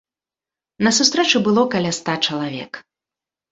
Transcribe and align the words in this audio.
На 0.87 0.93
сустрэчы 0.99 1.37
было 1.49 1.67
каля 1.75 1.91
ста 2.01 2.17
чалавек. 2.25 2.83